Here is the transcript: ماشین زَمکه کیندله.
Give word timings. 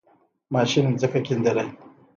ماشین 0.53 0.85
زَمکه 1.01 1.19
کیندله. 1.27 1.63